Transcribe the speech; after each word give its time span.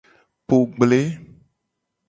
Po 0.47 0.57
gble. 0.79 0.99